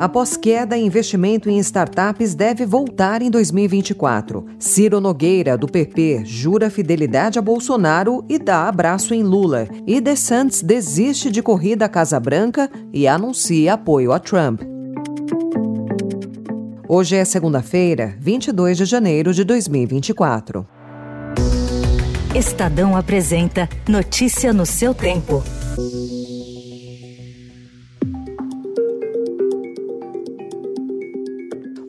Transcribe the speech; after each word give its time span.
Após 0.00 0.36
queda, 0.36 0.76
investimento 0.76 1.50
em 1.50 1.58
startups 1.58 2.32
deve 2.32 2.64
voltar 2.64 3.20
em 3.20 3.28
2024. 3.28 4.46
Ciro 4.56 5.00
Nogueira, 5.00 5.58
do 5.58 5.66
PP, 5.66 6.22
jura 6.24 6.70
fidelidade 6.70 7.36
a 7.36 7.42
Bolsonaro 7.42 8.24
e 8.28 8.38
dá 8.38 8.68
abraço 8.68 9.12
em 9.12 9.24
Lula. 9.24 9.66
E 9.88 10.00
DeSantis 10.00 10.62
desiste 10.62 11.32
de 11.32 11.42
corrida 11.42 11.86
à 11.86 11.88
Casa 11.88 12.20
Branca 12.20 12.70
e 12.92 13.08
anuncia 13.08 13.74
apoio 13.74 14.12
a 14.12 14.20
Trump. 14.20 14.62
Hoje 16.88 17.16
é 17.16 17.24
segunda-feira, 17.24 18.14
22 18.20 18.76
de 18.78 18.84
janeiro 18.84 19.34
de 19.34 19.42
2024. 19.42 20.64
Estadão 22.36 22.96
apresenta 22.96 23.68
Notícia 23.88 24.52
no 24.52 24.64
seu 24.64 24.94
tempo. 24.94 25.42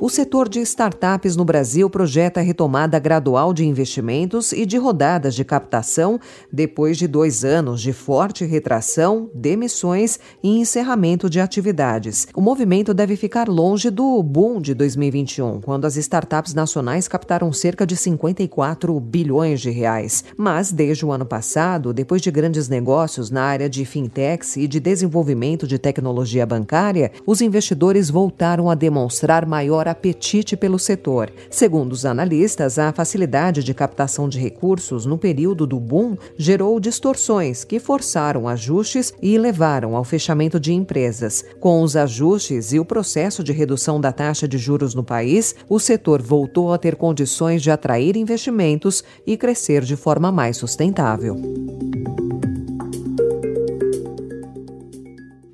O 0.09 0.11
setor 0.11 0.49
de 0.49 0.59
startups 0.61 1.35
no 1.35 1.45
Brasil 1.45 1.87
projeta 1.87 2.39
a 2.39 2.43
retomada 2.43 2.97
gradual 2.97 3.53
de 3.53 3.63
investimentos 3.63 4.51
e 4.51 4.65
de 4.65 4.75
rodadas 4.75 5.35
de 5.35 5.45
captação 5.45 6.19
depois 6.51 6.97
de 6.97 7.07
dois 7.07 7.45
anos 7.45 7.79
de 7.79 7.93
forte 7.93 8.43
retração, 8.43 9.29
demissões 9.35 10.19
e 10.41 10.59
encerramento 10.59 11.29
de 11.29 11.39
atividades. 11.39 12.27
O 12.33 12.41
movimento 12.41 12.91
deve 12.91 13.15
ficar 13.15 13.47
longe 13.47 13.91
do 13.91 14.23
boom 14.23 14.59
de 14.59 14.73
2021, 14.73 15.61
quando 15.61 15.85
as 15.85 15.95
startups 15.95 16.55
nacionais 16.55 17.07
captaram 17.07 17.53
cerca 17.53 17.85
de 17.85 17.95
54 17.95 18.99
bilhões 18.99 19.61
de 19.61 19.69
reais. 19.69 20.23
Mas 20.35 20.71
desde 20.71 21.05
o 21.05 21.11
ano 21.11 21.23
passado, 21.23 21.93
depois 21.93 22.23
de 22.23 22.31
grandes 22.31 22.67
negócios 22.67 23.29
na 23.29 23.43
área 23.43 23.69
de 23.69 23.85
fintechs 23.85 24.57
e 24.57 24.67
de 24.67 24.79
desenvolvimento 24.79 25.67
de 25.67 25.77
tecnologia 25.77 26.47
bancária, 26.47 27.11
os 27.27 27.41
investidores 27.41 28.09
voltaram 28.09 28.71
a 28.71 28.73
demonstrar 28.73 29.45
maior 29.45 29.87
apetite 29.99 30.55
pelo 30.55 30.79
setor. 30.79 31.29
Segundo 31.49 31.91
os 31.91 32.05
analistas, 32.05 32.79
a 32.79 32.93
facilidade 32.93 33.61
de 33.61 33.73
captação 33.73 34.29
de 34.29 34.39
recursos 34.39 35.05
no 35.05 35.17
período 35.17 35.67
do 35.67 35.77
boom 35.77 36.15
gerou 36.37 36.79
distorções 36.79 37.65
que 37.65 37.79
forçaram 37.79 38.47
ajustes 38.47 39.13
e 39.21 39.37
levaram 39.37 39.97
ao 39.97 40.05
fechamento 40.05 40.57
de 40.57 40.73
empresas. 40.73 41.43
Com 41.59 41.83
os 41.83 41.97
ajustes 41.97 42.71
e 42.71 42.79
o 42.79 42.85
processo 42.85 43.43
de 43.43 43.51
redução 43.51 43.99
da 43.99 44.13
taxa 44.13 44.47
de 44.47 44.57
juros 44.57 44.95
no 44.95 45.03
país, 45.03 45.53
o 45.67 45.79
setor 45.79 46.21
voltou 46.21 46.73
a 46.73 46.77
ter 46.77 46.95
condições 46.95 47.61
de 47.61 47.69
atrair 47.69 48.15
investimentos 48.15 49.03
e 49.27 49.35
crescer 49.35 49.83
de 49.83 49.97
forma 49.97 50.31
mais 50.31 50.55
sustentável. 50.55 51.35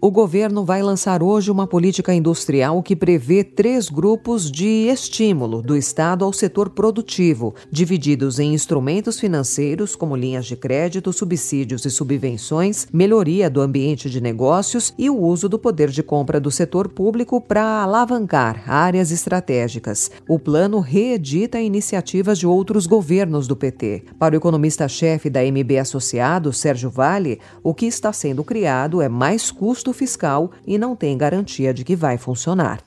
O 0.06 0.12
governo 0.12 0.64
vai 0.64 0.84
lançar 0.84 1.24
hoje 1.24 1.50
uma 1.50 1.66
política 1.66 2.14
industrial 2.14 2.84
que 2.84 2.96
prevê 2.96 3.44
três 3.44 3.90
grupos 3.90 4.52
de 4.52 4.86
estímulo 4.88 5.64
do 5.64 5.76
Estado 5.76 6.24
ao 6.24 6.32
setor 6.32 6.70
produtivo, 6.70 7.56
divididos 7.72 8.38
em 8.38 8.54
instrumentos 8.54 9.20
financeiros, 9.20 9.96
como 9.96 10.16
linhas 10.16 10.46
de 10.46 10.56
crédito, 10.56 11.12
subsídios 11.12 11.86
e 11.86 11.90
subvenções, 11.90 12.86
melhoria 12.94 13.50
do 13.50 13.62
ambiente 13.62 14.08
de 14.08 14.22
negócios 14.22 14.94
e 14.96 15.10
o 15.10 15.20
uso 15.20 15.50
do 15.50 15.58
poder 15.58 15.90
de 15.90 16.04
compra 16.04 16.40
do 16.40 16.52
setor 16.52 16.88
público 16.88 17.42
para 17.42 17.82
alavancar 17.82 18.64
áreas 18.68 19.10
estratégicas. 19.10 20.12
O 20.30 20.38
plano 20.38 20.82
reedita 20.82 21.60
iniciativas 21.60 22.38
de 22.38 22.46
outros 22.46 22.86
governos 22.86 23.48
do 23.48 23.56
PT. 23.56 24.04
Para 24.20 24.36
o 24.36 24.38
economista-chefe 24.38 25.32
da 25.32 25.42
MB 25.42 25.80
Associado, 25.80 26.54
Sérgio 26.54 26.92
Vale, 26.92 27.40
o 27.64 27.74
que 27.74 27.88
está 27.88 28.14
sendo 28.14 28.44
criado 28.44 29.02
é 29.02 29.10
mais 29.10 29.50
custo 29.50 29.95
fiscal 29.96 30.52
e 30.68 30.78
não 30.78 30.96
tem 30.96 31.18
garantia 31.18 31.74
de 31.74 31.84
que 31.84 31.96
vai 31.96 32.18
funcionar. 32.18 32.80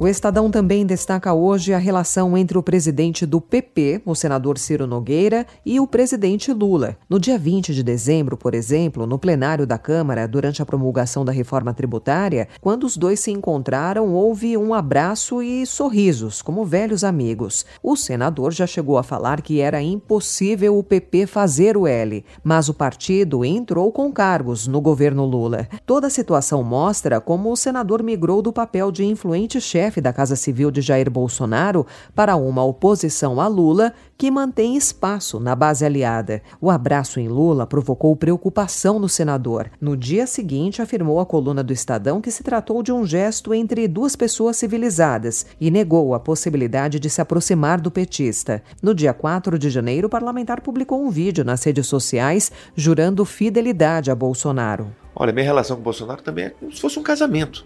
O 0.00 0.06
Estadão 0.06 0.48
também 0.48 0.86
destaca 0.86 1.34
hoje 1.34 1.74
a 1.74 1.78
relação 1.78 2.38
entre 2.38 2.56
o 2.56 2.62
presidente 2.62 3.26
do 3.26 3.40
PP, 3.40 4.00
o 4.06 4.14
senador 4.14 4.56
Ciro 4.56 4.86
Nogueira, 4.86 5.44
e 5.66 5.80
o 5.80 5.88
presidente 5.88 6.52
Lula. 6.52 6.96
No 7.10 7.18
dia 7.18 7.36
20 7.36 7.74
de 7.74 7.82
dezembro, 7.82 8.36
por 8.36 8.54
exemplo, 8.54 9.08
no 9.08 9.18
plenário 9.18 9.66
da 9.66 9.76
Câmara, 9.76 10.28
durante 10.28 10.62
a 10.62 10.66
promulgação 10.66 11.24
da 11.24 11.32
reforma 11.32 11.74
tributária, 11.74 12.46
quando 12.60 12.84
os 12.84 12.96
dois 12.96 13.18
se 13.18 13.32
encontraram, 13.32 14.14
houve 14.14 14.56
um 14.56 14.72
abraço 14.72 15.42
e 15.42 15.66
sorrisos, 15.66 16.42
como 16.42 16.64
velhos 16.64 17.02
amigos. 17.02 17.66
O 17.82 17.96
senador 17.96 18.52
já 18.52 18.68
chegou 18.68 18.98
a 18.98 19.02
falar 19.02 19.42
que 19.42 19.60
era 19.60 19.82
impossível 19.82 20.78
o 20.78 20.84
PP 20.84 21.26
fazer 21.26 21.76
o 21.76 21.88
L, 21.88 22.24
mas 22.44 22.68
o 22.68 22.74
partido 22.74 23.44
entrou 23.44 23.90
com 23.90 24.12
cargos 24.12 24.68
no 24.68 24.80
governo 24.80 25.24
Lula. 25.24 25.66
Toda 25.84 26.06
a 26.06 26.10
situação 26.10 26.62
mostra 26.62 27.20
como 27.20 27.50
o 27.50 27.56
senador 27.56 28.00
migrou 28.00 28.40
do 28.40 28.52
papel 28.52 28.92
de 28.92 29.04
influente 29.04 29.60
chefe 29.60 29.87
chefe 29.88 30.02
da 30.02 30.12
Casa 30.12 30.36
Civil 30.36 30.70
de 30.70 30.82
Jair 30.82 31.10
Bolsonaro 31.10 31.86
para 32.14 32.36
uma 32.36 32.62
oposição 32.62 33.40
a 33.40 33.46
Lula 33.46 33.94
que 34.18 34.30
mantém 34.30 34.76
espaço 34.76 35.40
na 35.40 35.54
base 35.56 35.82
aliada. 35.82 36.42
O 36.60 36.70
abraço 36.70 37.18
em 37.18 37.26
Lula 37.26 37.66
provocou 37.66 38.14
preocupação 38.14 38.98
no 38.98 39.08
senador. 39.08 39.70
No 39.80 39.96
dia 39.96 40.26
seguinte, 40.26 40.82
afirmou 40.82 41.20
a 41.20 41.26
coluna 41.26 41.62
do 41.62 41.72
Estadão 41.72 42.20
que 42.20 42.30
se 42.30 42.42
tratou 42.42 42.82
de 42.82 42.92
um 42.92 43.06
gesto 43.06 43.54
entre 43.54 43.88
duas 43.88 44.14
pessoas 44.14 44.58
civilizadas 44.58 45.46
e 45.58 45.70
negou 45.70 46.12
a 46.12 46.20
possibilidade 46.20 47.00
de 47.00 47.08
se 47.08 47.22
aproximar 47.22 47.80
do 47.80 47.90
petista. 47.90 48.62
No 48.82 48.94
dia 48.94 49.14
4 49.14 49.58
de 49.58 49.70
janeiro, 49.70 50.08
o 50.08 50.10
parlamentar 50.10 50.60
publicou 50.60 51.02
um 51.02 51.08
vídeo 51.08 51.44
nas 51.44 51.64
redes 51.64 51.86
sociais 51.86 52.52
jurando 52.76 53.24
fidelidade 53.24 54.10
a 54.10 54.14
Bolsonaro. 54.14 54.88
Olha, 55.16 55.32
minha 55.32 55.46
relação 55.46 55.76
com 55.76 55.80
o 55.80 55.84
Bolsonaro 55.84 56.22
também 56.22 56.44
é 56.44 56.50
como 56.50 56.70
se 56.70 56.80
fosse 56.80 56.98
um 56.98 57.02
casamento. 57.02 57.64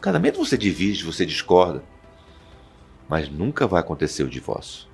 Casamento 0.00 0.38
você 0.38 0.56
divide, 0.56 1.04
você 1.04 1.26
discorda, 1.26 1.82
mas 3.08 3.28
nunca 3.28 3.66
vai 3.66 3.80
acontecer 3.80 4.22
o 4.22 4.28
divórcio. 4.28 4.88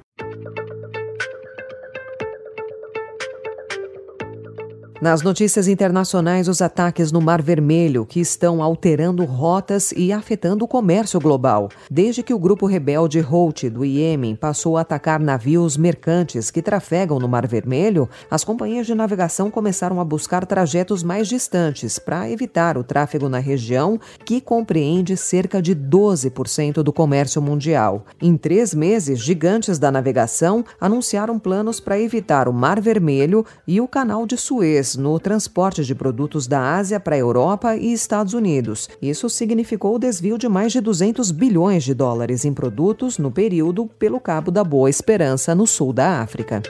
Nas 5.04 5.20
notícias 5.20 5.68
internacionais, 5.68 6.48
os 6.48 6.62
ataques 6.62 7.12
no 7.12 7.20
Mar 7.20 7.42
Vermelho, 7.42 8.06
que 8.06 8.20
estão 8.20 8.62
alterando 8.62 9.22
rotas 9.26 9.92
e 9.92 10.10
afetando 10.10 10.64
o 10.64 10.66
comércio 10.66 11.20
global. 11.20 11.68
Desde 11.90 12.22
que 12.22 12.32
o 12.32 12.38
grupo 12.38 12.64
rebelde 12.64 13.20
Houthi 13.20 13.68
do 13.68 13.84
Iêmen 13.84 14.34
passou 14.34 14.78
a 14.78 14.80
atacar 14.80 15.20
navios 15.20 15.76
mercantes 15.76 16.50
que 16.50 16.62
trafegam 16.62 17.18
no 17.18 17.28
Mar 17.28 17.46
Vermelho, 17.46 18.08
as 18.30 18.44
companhias 18.44 18.86
de 18.86 18.94
navegação 18.94 19.50
começaram 19.50 20.00
a 20.00 20.04
buscar 20.06 20.46
trajetos 20.46 21.02
mais 21.02 21.28
distantes 21.28 21.98
para 21.98 22.30
evitar 22.30 22.78
o 22.78 22.82
tráfego 22.82 23.28
na 23.28 23.40
região, 23.40 24.00
que 24.24 24.40
compreende 24.40 25.18
cerca 25.18 25.60
de 25.60 25.76
12% 25.76 26.82
do 26.82 26.94
comércio 26.94 27.42
mundial. 27.42 28.06
Em 28.22 28.38
três 28.38 28.72
meses, 28.72 29.18
gigantes 29.18 29.78
da 29.78 29.92
navegação 29.92 30.64
anunciaram 30.80 31.38
planos 31.38 31.78
para 31.78 32.00
evitar 32.00 32.48
o 32.48 32.54
Mar 32.54 32.80
Vermelho 32.80 33.44
e 33.68 33.82
o 33.82 33.86
Canal 33.86 34.24
de 34.24 34.38
Suez 34.38 34.93
no 34.96 35.18
transporte 35.18 35.84
de 35.84 35.94
produtos 35.94 36.46
da 36.46 36.74
Ásia 36.76 36.98
para 36.98 37.14
a 37.14 37.18
Europa 37.18 37.76
e 37.76 37.92
Estados 37.92 38.34
Unidos. 38.34 38.88
Isso 39.00 39.28
significou 39.28 39.94
o 39.94 39.98
desvio 39.98 40.38
de 40.38 40.48
mais 40.48 40.72
de 40.72 40.80
200 40.80 41.30
bilhões 41.30 41.84
de 41.84 41.94
dólares 41.94 42.44
em 42.44 42.52
produtos 42.52 43.18
no 43.18 43.30
período 43.30 43.86
pelo 43.98 44.20
Cabo 44.20 44.50
da 44.50 44.64
Boa 44.64 44.90
Esperança, 44.90 45.54
no 45.54 45.66
sul 45.66 45.92
da 45.92 46.20
África. 46.20 46.62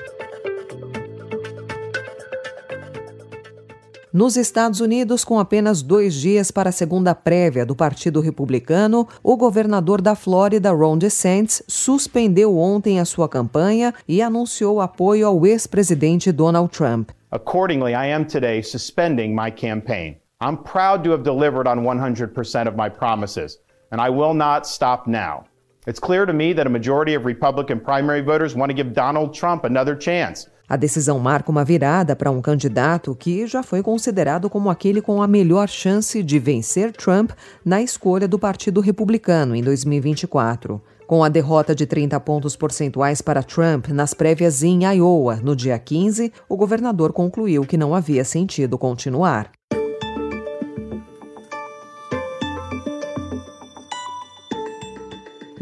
Nos 4.14 4.36
Estados 4.36 4.78
Unidos, 4.78 5.24
com 5.24 5.40
apenas 5.40 5.82
dois 5.82 6.14
dias 6.14 6.52
para 6.52 6.68
a 6.68 6.72
segunda 6.72 7.16
prévia 7.16 7.66
do 7.66 7.74
Partido 7.74 8.20
Republicano, 8.20 9.08
o 9.24 9.36
governador 9.36 10.00
da 10.00 10.14
Flórida, 10.14 10.70
Ron 10.70 10.96
DeSantis, 10.96 11.64
suspendeu 11.66 12.56
ontem 12.56 13.00
a 13.00 13.04
sua 13.04 13.28
campanha 13.28 13.92
e 14.06 14.22
anunciou 14.22 14.80
apoio 14.80 15.26
ao 15.26 15.44
ex-presidente 15.44 16.30
Donald 16.30 16.70
Trump. 16.70 17.10
Accordingly, 17.34 17.96
I 17.96 18.06
am 18.06 18.28
today 18.28 18.62
suspending 18.62 19.34
my 19.34 19.50
campaign. 19.50 20.14
I'm 20.40 20.56
proud 20.56 21.02
to 21.02 21.10
have 21.10 21.24
delivered 21.24 21.66
on 21.66 21.80
100% 21.80 22.68
of 22.68 22.76
my 22.76 22.88
promises, 22.88 23.58
and 23.90 24.00
I 24.00 24.08
will 24.08 24.34
not 24.34 24.68
stop 24.68 25.08
now. 25.08 25.42
It's 25.84 25.98
clear 25.98 26.26
to 26.26 26.32
me 26.32 26.52
that 26.52 26.68
a 26.68 26.70
majority 26.70 27.14
of 27.14 27.24
Republican 27.24 27.80
primary 27.80 28.20
voters 28.20 28.54
want 28.54 28.70
to 28.70 28.72
give 28.72 28.94
Donald 28.94 29.34
Trump 29.34 29.64
another 29.64 29.96
chance. 30.00 30.48
A 30.68 30.76
decisão 30.76 31.18
marca 31.18 31.50
uma 31.50 31.64
virada 31.64 32.14
para 32.14 32.30
um 32.30 32.40
candidato 32.40 33.16
que 33.16 33.48
já 33.48 33.64
foi 33.64 33.82
considerado 33.82 34.48
como 34.48 34.70
aquele 34.70 35.02
com 35.02 35.20
a 35.20 35.26
melhor 35.26 35.68
chance 35.68 36.22
de 36.22 36.38
vencer 36.38 36.92
Trump 36.92 37.32
na 37.64 37.82
escolha 37.82 38.28
do 38.28 38.38
Partido 38.38 38.80
Republicano 38.80 39.56
em 39.56 39.62
2024. 39.62 40.80
Com 41.06 41.22
a 41.22 41.28
derrota 41.28 41.74
de 41.74 41.84
30 41.84 42.18
pontos 42.20 42.56
percentuais 42.56 43.20
para 43.20 43.42
Trump 43.42 43.88
nas 43.88 44.14
prévias 44.14 44.62
em 44.62 44.84
Iowa 44.84 45.36
no 45.36 45.54
dia 45.54 45.78
15, 45.78 46.32
o 46.48 46.56
governador 46.56 47.12
concluiu 47.12 47.66
que 47.66 47.76
não 47.76 47.94
havia 47.94 48.24
sentido 48.24 48.78
continuar. 48.78 49.50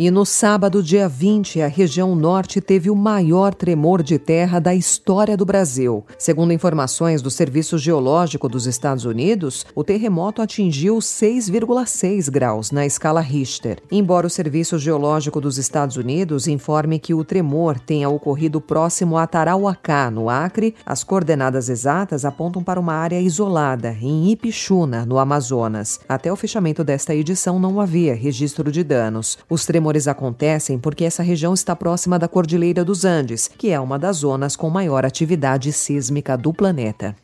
E 0.05 0.11
no 0.11 0.27
sábado, 0.27 0.83
dia 0.83 1.09
20, 1.09 1.63
a 1.63 1.69
região 1.69 2.17
norte 2.17 2.61
teve 2.61 2.91
o 2.91 2.97
maior 2.97 3.55
tremor 3.55 4.03
de 4.03 4.19
terra 4.19 4.59
da 4.59 4.75
história 4.75 5.37
do 5.37 5.47
Brasil. 5.47 6.05
Segundo 6.19 6.53
informações 6.53 7.23
do 7.23 7.31
Serviço 7.31 7.79
Geológico 7.79 8.49
dos 8.49 8.67
Estados 8.67 9.05
Unidos, 9.05 9.65
o 9.77 9.85
terremoto 9.85 10.43
atingiu 10.43 10.97
6,6 10.97 12.29
graus 12.29 12.73
na 12.73 12.85
escala 12.85 13.21
Richter. 13.21 13.79
Embora 13.93 14.27
o 14.27 14.31
Serviço 14.31 14.77
Geológico 14.77 15.41
dos 15.41 15.57
Estados 15.57 15.97
Unidos 15.97 16.49
informe 16.49 16.99
que 16.99 17.15
o 17.15 17.23
tremor 17.23 17.79
tenha 17.79 18.09
ocorrido 18.09 18.61
próximo 18.61 19.17
a 19.17 19.25
Tarauacá, 19.25 20.11
no 20.11 20.29
Acre, 20.29 20.75
as 20.85 21.05
coordenadas 21.05 21.69
exatas 21.69 22.25
apontam 22.25 22.61
para 22.61 22.81
uma 22.81 22.95
área 22.95 23.21
isolada, 23.21 23.97
em 24.01 24.33
Ipixuna, 24.33 25.07
no 25.07 25.17
Amazonas. 25.21 26.01
Até 26.09 26.33
o 26.33 26.35
fechamento 26.35 26.83
desta 26.83 27.15
edição 27.15 27.61
não 27.61 27.81
havia 27.81 28.17
registro 28.17 28.73
de 28.73 28.83
danos. 28.83 29.39
Os 29.49 29.65
tremores 29.65 29.92
tremores 29.93 30.09
acontecem 30.09 30.79
porque 30.79 31.05
essa 31.05 31.23
região 31.23 31.53
está 31.53 31.77
próxima 31.77 32.19
da 32.19 32.27
Cordilheira 32.27 32.85
dos 32.85 33.05
Andes, 33.05 33.49
que 33.59 33.71
é 33.71 33.79
uma 33.79 33.99
das 33.99 34.19
zonas 34.19 34.57
com 34.57 34.71
maior 34.71 35.05
atividade 35.05 35.71
sísmica 35.73 36.37
do 36.37 36.53
planeta. 36.53 37.15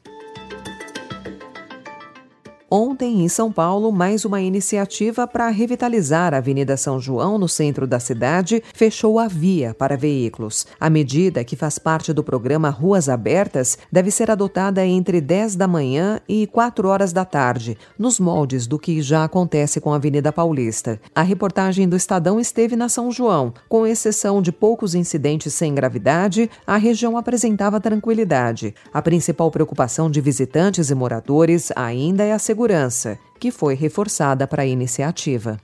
Ontem, 2.70 3.24
em 3.24 3.28
São 3.30 3.50
Paulo, 3.50 3.90
mais 3.90 4.26
uma 4.26 4.42
iniciativa 4.42 5.26
para 5.26 5.48
revitalizar 5.48 6.34
a 6.34 6.36
Avenida 6.36 6.76
São 6.76 7.00
João, 7.00 7.38
no 7.38 7.48
centro 7.48 7.86
da 7.86 7.98
cidade, 7.98 8.62
fechou 8.74 9.18
a 9.18 9.26
via 9.26 9.72
para 9.72 9.96
veículos. 9.96 10.66
A 10.78 10.90
medida, 10.90 11.42
que 11.44 11.56
faz 11.56 11.78
parte 11.78 12.12
do 12.12 12.22
programa 12.22 12.68
Ruas 12.68 13.08
Abertas, 13.08 13.78
deve 13.90 14.10
ser 14.10 14.30
adotada 14.30 14.84
entre 14.84 15.18
10 15.18 15.56
da 15.56 15.66
manhã 15.66 16.20
e 16.28 16.46
4 16.46 16.86
horas 16.88 17.10
da 17.10 17.24
tarde, 17.24 17.78
nos 17.98 18.20
moldes 18.20 18.66
do 18.66 18.78
que 18.78 19.00
já 19.00 19.24
acontece 19.24 19.80
com 19.80 19.90
a 19.94 19.96
Avenida 19.96 20.30
Paulista. 20.30 21.00
A 21.14 21.22
reportagem 21.22 21.88
do 21.88 21.96
Estadão 21.96 22.38
esteve 22.38 22.76
na 22.76 22.90
São 22.90 23.10
João. 23.10 23.54
Com 23.66 23.86
exceção 23.86 24.42
de 24.42 24.52
poucos 24.52 24.94
incidentes 24.94 25.54
sem 25.54 25.74
gravidade, 25.74 26.50
a 26.66 26.76
região 26.76 27.16
apresentava 27.16 27.80
tranquilidade. 27.80 28.74
A 28.92 29.00
principal 29.00 29.50
preocupação 29.50 30.10
de 30.10 30.20
visitantes 30.20 30.90
e 30.90 30.94
moradores 30.94 31.72
ainda 31.74 32.22
é 32.22 32.34
a 32.34 32.38
segurança 32.38 32.57
segurança, 32.58 33.16
que 33.38 33.52
foi 33.52 33.76
reforçada 33.76 34.44
para 34.44 34.64
a 34.64 34.66
iniciativa. 34.66 35.60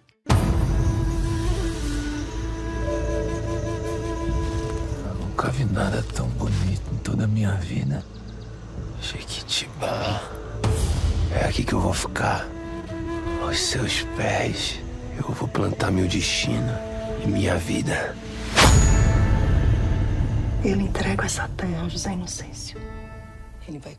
Eu 5.04 5.14
nunca 5.20 5.48
vi 5.48 5.64
nada 5.64 6.04
tão 6.14 6.28
bonito 6.28 6.82
em 6.92 6.98
toda 6.98 7.24
a 7.24 7.26
minha 7.26 7.50
vida. 7.54 8.04
Jequitibá. 9.00 10.22
É 11.32 11.46
aqui 11.46 11.64
que 11.64 11.72
eu 11.72 11.80
vou 11.80 11.92
ficar. 11.92 12.46
Aos 13.42 13.58
seus 13.58 14.02
pés, 14.16 14.78
eu 15.16 15.34
vou 15.34 15.48
plantar 15.48 15.90
meu 15.90 16.06
destino 16.06 16.78
e 17.24 17.26
minha 17.26 17.56
vida. 17.56 18.14
Eu 20.64 20.80
entrego 20.80 21.24
essa 21.24 21.48
terra, 21.56 21.88
José 21.88 22.12
Inocêncio. 22.12 22.83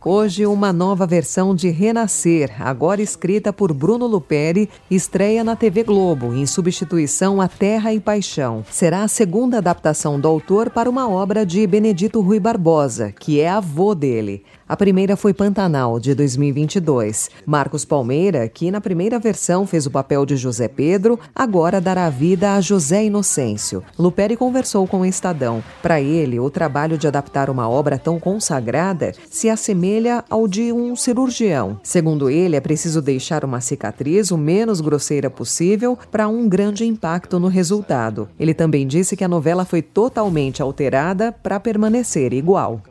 Hoje, 0.04 0.46
uma 0.46 0.72
nova 0.72 1.08
versão 1.08 1.56
de 1.56 1.70
Renascer, 1.70 2.62
agora 2.62 3.02
escrita 3.02 3.52
por 3.52 3.74
Bruno 3.74 4.06
Luperi, 4.06 4.70
estreia 4.92 5.44
na 5.44 5.56
TV 5.56 5.84
Globo, 5.84 6.36
em 6.36 6.46
substituição 6.46 7.42
a 7.42 7.48
Terra 7.48 7.92
e 7.92 8.00
Paixão. 8.00 8.64
Será 8.70 9.04
a 9.04 9.08
segunda 9.08 9.58
adaptação 9.58 10.20
do 10.20 10.28
autor 10.28 10.70
para 10.70 10.90
uma 10.90 11.10
obra 11.10 11.46
de 11.46 11.66
Benedito 11.66 12.22
Rui 12.22 12.40
Barbosa, 12.40 13.12
que 13.12 13.40
é 13.40 13.50
avô 13.50 13.96
dele. 13.96 14.44
A 14.68 14.76
primeira 14.76 15.16
foi 15.16 15.32
Pantanal, 15.32 16.00
de 16.00 16.16
2022. 16.16 17.30
Marcos 17.46 17.86
Palmeira, 17.86 18.50
que 18.50 18.72
na 18.72 18.82
primeira 18.82 19.20
versão 19.20 19.68
fez 19.68 19.86
o 19.86 19.92
papel 19.92 20.26
de 20.26 20.36
José 20.36 20.68
Pedro, 20.68 21.20
agora 21.36 21.80
dará 21.80 22.10
vida 22.10 22.56
a 22.56 22.62
José 22.62 23.06
Inocêncio. 23.06 23.84
Luperi 23.98 24.36
conversou 24.36 24.88
com 24.88 25.02
o 25.02 25.06
Estadão. 25.06 25.64
Para 25.84 26.02
ele, 26.02 26.40
o 26.40 26.50
trabalho 26.50 26.98
de 26.98 27.08
adaptar 27.08 27.48
uma 27.48 27.70
obra 27.70 28.00
tão 28.00 28.20
consagrada 28.20 29.14
se 29.30 29.52
assemelha 29.52 30.26
ao 30.28 30.48
de 30.48 30.74
um 30.74 30.96
cirurgião. 30.96 31.80
Segundo 31.84 32.28
ele, 32.28 32.56
é 32.56 32.60
preciso 32.60 33.04
deixar 33.04 33.46
uma 33.46 33.62
cicatriz 33.62 34.32
o 34.32 34.38
menos 34.38 34.82
grosseira 34.82 35.30
possível 35.30 35.96
para 36.10 36.28
um 36.28 36.50
grande 36.50 36.86
impacto 36.86 37.40
no 37.40 37.50
resultado. 37.50 38.28
Ele 38.40 38.54
também 38.56 38.88
disse 38.88 39.16
que 39.16 39.24
a 39.24 39.28
novela 39.28 39.64
foi 39.64 39.84
totalmente 39.84 40.60
alterada 40.60 41.32
para 41.32 41.60
permanecer 41.60 42.34
igual. 42.34 42.82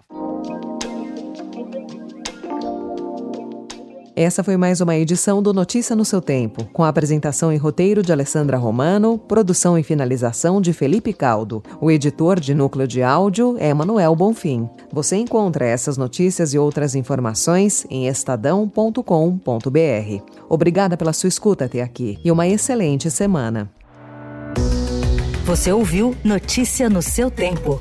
Essa 4.16 4.44
foi 4.44 4.56
mais 4.56 4.80
uma 4.80 4.94
edição 4.94 5.42
do 5.42 5.52
Notícia 5.52 5.96
no 5.96 6.04
seu 6.04 6.20
Tempo, 6.20 6.64
com 6.72 6.84
a 6.84 6.88
apresentação 6.88 7.52
e 7.52 7.56
roteiro 7.56 8.00
de 8.00 8.12
Alessandra 8.12 8.56
Romano, 8.56 9.18
produção 9.18 9.76
e 9.76 9.82
finalização 9.82 10.60
de 10.60 10.72
Felipe 10.72 11.12
Caldo. 11.12 11.60
O 11.80 11.90
editor 11.90 12.38
de 12.38 12.54
núcleo 12.54 12.86
de 12.86 13.02
áudio 13.02 13.56
é 13.58 13.74
Manuel 13.74 14.14
Bonfim. 14.14 14.68
Você 14.92 15.16
encontra 15.16 15.66
essas 15.66 15.96
notícias 15.96 16.54
e 16.54 16.58
outras 16.58 16.94
informações 16.94 17.84
em 17.90 18.06
estadão.com.br. 18.06 19.02
Obrigada 20.48 20.96
pela 20.96 21.12
sua 21.12 21.28
escuta 21.28 21.64
até 21.64 21.82
aqui 21.82 22.16
e 22.24 22.30
uma 22.30 22.46
excelente 22.46 23.10
semana. 23.10 23.68
Você 25.44 25.72
ouviu 25.72 26.14
Notícia 26.22 26.88
no 26.88 27.02
seu 27.02 27.32
tempo. 27.32 27.80